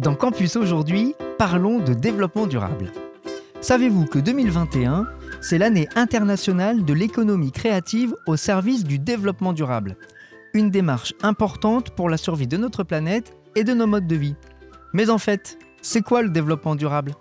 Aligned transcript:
Dans 0.00 0.14
Campus 0.14 0.56
aujourd'hui, 0.56 1.14
parlons 1.36 1.78
de 1.78 1.92
développement 1.92 2.46
durable. 2.46 2.90
Savez-vous 3.60 4.06
que 4.06 4.18
2021, 4.18 5.06
c'est 5.42 5.58
l'année 5.58 5.90
internationale 5.94 6.86
de 6.86 6.94
l'économie 6.94 7.52
créative 7.52 8.14
au 8.26 8.36
service 8.36 8.84
du 8.84 8.98
développement 8.98 9.52
durable? 9.52 9.98
Une 10.54 10.70
démarche 10.70 11.12
importante 11.20 11.90
pour 11.90 12.08
la 12.08 12.16
survie 12.16 12.46
de 12.46 12.56
notre 12.56 12.82
planète 12.82 13.36
et 13.56 13.62
de 13.62 13.74
nos 13.74 13.86
modes 13.86 14.06
de 14.06 14.16
vie. 14.16 14.36
Mais 14.94 15.10
en 15.10 15.18
fait, 15.18 15.58
c'est 15.82 16.00
quoi 16.00 16.22
le 16.22 16.30
développement 16.30 16.76
durable? 16.76 17.12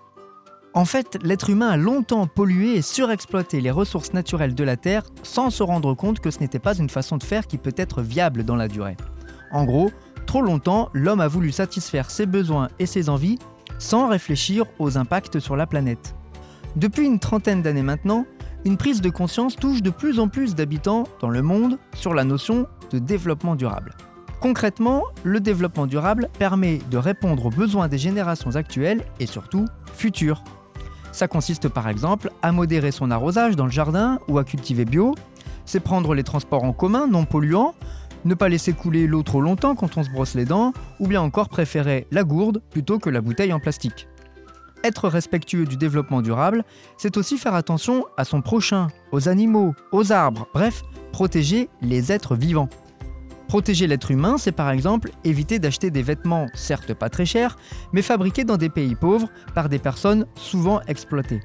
En 0.73 0.85
fait, 0.85 1.17
l'être 1.21 1.49
humain 1.49 1.71
a 1.71 1.77
longtemps 1.77 2.27
pollué 2.27 2.75
et 2.75 2.81
surexploité 2.81 3.59
les 3.59 3.71
ressources 3.71 4.13
naturelles 4.13 4.55
de 4.55 4.63
la 4.63 4.77
Terre 4.77 5.03
sans 5.21 5.49
se 5.49 5.63
rendre 5.63 5.95
compte 5.95 6.21
que 6.21 6.31
ce 6.31 6.39
n'était 6.39 6.59
pas 6.59 6.77
une 6.77 6.89
façon 6.89 7.17
de 7.17 7.23
faire 7.23 7.45
qui 7.45 7.57
peut 7.57 7.75
être 7.75 8.01
viable 8.01 8.45
dans 8.45 8.55
la 8.55 8.69
durée. 8.69 8.95
En 9.51 9.65
gros, 9.65 9.91
trop 10.29 10.43
longtemps, 10.43 10.91
l'homme 10.93 11.21
a 11.21 11.27
voulu 11.27 11.51
satisfaire 11.51 12.11
ses 12.11 12.27
besoins 12.27 12.67
et 12.77 12.85
ses 12.85 13.09
envies 13.09 13.39
sans 13.79 14.07
réfléchir 14.07 14.65
aux 14.77 14.95
impacts 14.95 15.39
sur 15.39 15.55
la 15.55 15.65
planète. 15.65 16.13
Depuis 16.75 17.07
une 17.07 17.17
trentaine 17.17 17.63
d'années 17.63 17.81
maintenant, 17.81 18.27
une 18.63 18.77
prise 18.77 19.01
de 19.01 19.09
conscience 19.09 19.55
touche 19.55 19.81
de 19.81 19.89
plus 19.89 20.19
en 20.19 20.27
plus 20.27 20.53
d'habitants 20.53 21.05
dans 21.19 21.31
le 21.31 21.41
monde 21.41 21.79
sur 21.95 22.13
la 22.13 22.25
notion 22.25 22.67
de 22.91 22.99
développement 22.99 23.55
durable. 23.55 23.95
Concrètement, 24.39 25.01
le 25.23 25.39
développement 25.39 25.87
durable 25.87 26.29
permet 26.37 26.77
de 26.91 26.97
répondre 26.97 27.47
aux 27.47 27.49
besoins 27.49 27.87
des 27.87 27.97
générations 27.97 28.55
actuelles 28.55 29.03
et 29.19 29.25
surtout 29.25 29.65
futures. 29.95 30.43
Ça 31.11 31.27
consiste 31.27 31.69
par 31.69 31.89
exemple 31.89 32.29
à 32.43 32.51
modérer 32.51 32.91
son 32.91 33.09
arrosage 33.09 33.55
dans 33.55 33.65
le 33.65 33.71
jardin 33.71 34.19
ou 34.27 34.37
à 34.37 34.43
cultiver 34.43 34.85
bio, 34.85 35.15
c'est 35.65 35.79
prendre 35.79 36.13
les 36.13 36.23
transports 36.23 36.65
en 36.65 36.73
commun 36.73 37.07
non 37.07 37.25
polluants, 37.25 37.73
ne 38.25 38.33
pas 38.33 38.49
laisser 38.49 38.73
couler 38.73 39.07
l'eau 39.07 39.23
trop 39.23 39.41
longtemps 39.41 39.75
quand 39.75 39.97
on 39.97 40.03
se 40.03 40.09
brosse 40.09 40.35
les 40.35 40.45
dents, 40.45 40.73
ou 40.99 41.07
bien 41.07 41.21
encore 41.21 41.49
préférer 41.49 42.07
la 42.11 42.23
gourde 42.23 42.61
plutôt 42.69 42.99
que 42.99 43.09
la 43.09 43.21
bouteille 43.21 43.53
en 43.53 43.59
plastique. 43.59 44.07
Être 44.83 45.09
respectueux 45.09 45.65
du 45.65 45.75
développement 45.75 46.21
durable, 46.21 46.63
c'est 46.97 47.17
aussi 47.17 47.37
faire 47.37 47.53
attention 47.53 48.05
à 48.17 48.23
son 48.23 48.41
prochain, 48.41 48.87
aux 49.11 49.27
animaux, 49.27 49.73
aux 49.91 50.11
arbres, 50.11 50.47
bref, 50.53 50.83
protéger 51.11 51.69
les 51.81 52.11
êtres 52.11 52.35
vivants. 52.35 52.69
Protéger 53.49 53.87
l'être 53.87 54.11
humain, 54.11 54.37
c'est 54.37 54.51
par 54.51 54.69
exemple 54.69 55.09
éviter 55.23 55.59
d'acheter 55.59 55.89
des 55.89 56.03
vêtements, 56.03 56.45
certes 56.53 56.93
pas 56.93 57.09
très 57.09 57.25
chers, 57.25 57.57
mais 57.91 58.03
fabriqués 58.03 58.43
dans 58.43 58.57
des 58.57 58.69
pays 58.69 58.95
pauvres 58.95 59.27
par 59.55 59.69
des 59.69 59.79
personnes 59.79 60.27
souvent 60.35 60.81
exploitées. 60.87 61.41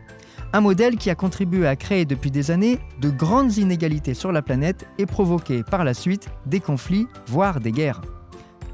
Un 0.55 0.61
modèle 0.61 0.99
qui 0.99 1.11
a 1.11 1.17
contribué 1.17 1.67
à 1.67 1.75
créer 1.75 2.05
depuis 2.05 2.31
des 2.31 2.53
années 2.53 2.79
de 3.01 3.11
grandes 3.11 3.57
inégalités 3.57 4.15
sur 4.15 4.31
la 4.31 4.41
planète 4.41 4.87
et 4.99 5.05
provoqué 5.05 5.65
par 5.65 5.83
la 5.83 5.95
suite 5.95 6.29
des 6.47 6.61
conflits, 6.61 7.09
voire 7.27 7.59
des 7.59 7.73
guerres. 7.73 8.03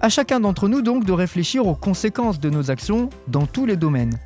À 0.02 0.10
chacun 0.10 0.40
d'entre 0.40 0.68
nous 0.68 0.82
donc 0.82 1.06
de 1.06 1.12
réfléchir 1.12 1.66
aux 1.66 1.74
conséquences 1.74 2.38
de 2.38 2.50
nos 2.50 2.70
actions 2.70 3.08
dans 3.28 3.46
tous 3.46 3.64
les 3.64 3.78
domaines. 3.78 4.18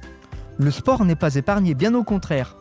Le 0.58 0.72
sport 0.72 1.04
n'est 1.04 1.14
pas 1.14 1.36
épargné, 1.36 1.74
bien 1.74 1.94
au 1.94 2.02
contraire. 2.02 2.56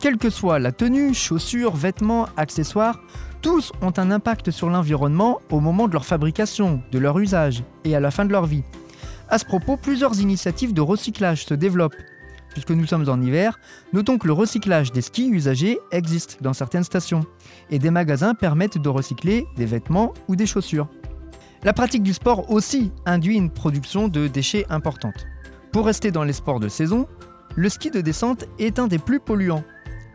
Quelle 0.00 0.16
que 0.16 0.30
soit 0.30 0.58
la 0.58 0.72
tenue, 0.72 1.12
chaussures, 1.12 1.76
vêtements, 1.76 2.26
accessoires, 2.38 3.02
tous 3.42 3.70
ont 3.82 3.92
un 3.98 4.10
impact 4.10 4.50
sur 4.50 4.70
l'environnement 4.70 5.42
au 5.50 5.60
moment 5.60 5.88
de 5.88 5.92
leur 5.92 6.06
fabrication, 6.06 6.80
de 6.90 6.98
leur 6.98 7.18
usage 7.18 7.64
et 7.84 7.94
à 7.94 8.00
la 8.00 8.10
fin 8.10 8.24
de 8.24 8.32
leur 8.32 8.46
vie. 8.46 8.64
À 9.28 9.38
ce 9.38 9.44
propos, 9.44 9.76
plusieurs 9.76 10.18
initiatives 10.20 10.72
de 10.72 10.80
recyclage 10.80 11.44
se 11.44 11.52
développent 11.52 11.96
puisque 12.58 12.76
nous 12.76 12.86
sommes 12.86 13.08
en 13.08 13.20
hiver, 13.20 13.60
notons 13.92 14.18
que 14.18 14.26
le 14.26 14.32
recyclage 14.32 14.90
des 14.90 15.00
skis 15.00 15.28
usagés 15.30 15.78
existe 15.92 16.38
dans 16.40 16.52
certaines 16.52 16.82
stations, 16.82 17.24
et 17.70 17.78
des 17.78 17.92
magasins 17.92 18.34
permettent 18.34 18.78
de 18.78 18.88
recycler 18.88 19.46
des 19.56 19.64
vêtements 19.64 20.12
ou 20.26 20.34
des 20.34 20.44
chaussures. 20.44 20.88
La 21.62 21.72
pratique 21.72 22.02
du 22.02 22.12
sport 22.12 22.50
aussi 22.50 22.90
induit 23.06 23.36
une 23.36 23.50
production 23.50 24.08
de 24.08 24.26
déchets 24.26 24.66
importante. 24.70 25.28
Pour 25.70 25.86
rester 25.86 26.10
dans 26.10 26.24
les 26.24 26.32
sports 26.32 26.58
de 26.58 26.68
saison, 26.68 27.06
le 27.54 27.68
ski 27.68 27.92
de 27.92 28.00
descente 28.00 28.44
est 28.58 28.80
un 28.80 28.88
des 28.88 28.98
plus 28.98 29.20
polluants. 29.20 29.64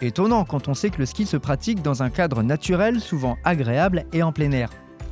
Étonnant 0.01 0.43
quand 0.43 0.67
on 0.67 0.73
sait 0.73 0.89
que 0.89 0.99
le 0.99 1.05
ski 1.05 1.25
se 1.25 1.37
pratique 1.37 1.81
dans 1.81 2.03
un 2.03 2.09
cadre 2.09 2.43
naturel 2.43 2.99
souvent 2.99 3.37
agréable 3.45 4.03
et 4.11 4.21
en 4.21 4.33
plein 4.33 4.51
air. 4.51 4.69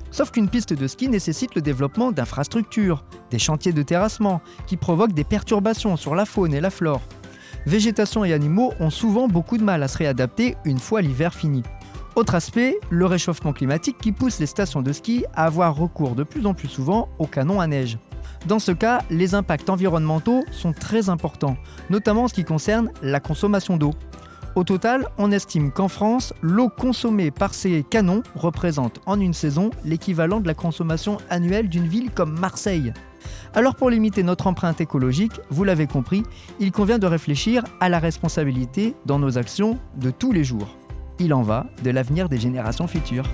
Sauf 0.10 0.32
qu'une 0.32 0.50
piste 0.50 0.74
de 0.74 0.88
ski 0.88 1.08
nécessite 1.08 1.56
le 1.56 1.62
développement 1.62 2.12
d'infrastructures, 2.12 3.06
des 3.30 3.40
chantiers 3.40 3.72
de 3.72 3.84
terrassement, 3.84 4.42
qui 4.68 4.76
provoquent 4.76 5.14
des 5.14 5.24
perturbations 5.24 5.96
sur 5.96 6.14
la 6.14 6.26
faune 6.26 6.54
et 6.54 6.60
la 6.60 6.70
flore 6.70 7.00
végétation 7.66 8.26
et 8.26 8.34
animaux 8.34 8.74
ont 8.80 8.90
souvent 8.90 9.28
beaucoup 9.28 9.58
de 9.58 9.64
mal 9.64 9.84
à 9.84 9.88
se 9.88 9.98
réadapter 9.98 10.56
une 10.66 10.80
fois 10.80 11.02
l'hiver 11.02 11.34
fini. 11.34 11.64
Autre 12.16 12.36
aspect, 12.36 12.78
le 12.90 13.06
réchauffement 13.06 13.54
climatique 13.54 13.98
qui 13.98 14.12
pousse 14.12 14.40
les 14.40 14.46
stations 14.46 14.82
de 14.82 14.92
ski 14.92 15.24
à 15.34 15.46
avoir 15.46 15.76
recours 15.76 16.16
de 16.16 16.24
plus 16.24 16.46
en 16.46 16.54
plus 16.54 16.68
souvent 16.68 17.08
aux 17.20 17.28
canons 17.28 17.62
à 17.62 17.68
neige. 17.68 17.98
Dans 18.48 18.60
ce 18.60 18.72
cas, 18.72 19.02
les 19.10 19.36
impacts 19.36 19.70
environnementaux 19.70 20.44
sont 20.52 20.74
très 20.74 21.10
importants, 21.10 21.58
notamment 21.90 22.24
en 22.24 22.28
ce 22.28 22.34
qui 22.34 22.44
concerne 22.44 22.92
la 23.02 23.20
consommation 23.20 23.78
d'eau. 23.78 23.94
Au 24.56 24.66
total, 24.66 25.08
on 25.18 25.32
estime 25.32 25.72
qu'en 25.72 25.88
France, 25.88 26.34
l'eau 26.42 26.68
consommée 26.68 27.32
par 27.32 27.54
ces 27.54 27.86
canons 27.90 28.24
représente 28.36 29.00
en 29.06 29.20
une 29.20 29.34
saison 29.34 29.70
l'équivalent 29.86 30.42
de 30.42 30.48
la 30.48 30.54
consommation 30.54 31.18
annuelle 31.30 31.70
d'une 31.70 31.88
ville 31.88 32.12
comme 32.12 32.38
Marseille. 32.38 32.92
Alors 33.54 33.76
pour 33.76 33.90
limiter 33.90 34.24
notre 34.24 34.48
empreinte 34.48 34.82
écologique, 34.82 35.40
vous 35.50 35.64
l'avez 35.64 35.88
compris, 35.88 36.24
il 36.60 36.72
convient 36.72 37.00
de 37.00 37.08
réfléchir 37.08 37.64
à 37.80 37.90
la 37.90 38.00
responsabilité 38.00 38.96
dans 39.06 39.20
nos 39.20 39.38
actions 39.38 39.78
de 39.98 40.12
tous 40.12 40.32
les 40.32 40.44
jours. 40.44 40.78
Il 41.20 41.34
en 41.34 41.42
va 41.42 41.68
de 41.84 41.92
l'avenir 41.92 42.30
des 42.30 42.38
générations 42.38 42.88
futures. 42.88 43.26